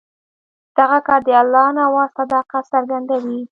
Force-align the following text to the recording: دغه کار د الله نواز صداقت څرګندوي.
دغه 0.77 0.99
کار 1.07 1.19
د 1.27 1.29
الله 1.41 1.67
نواز 1.79 2.09
صداقت 2.19 2.63
څرګندوي. 2.73 3.39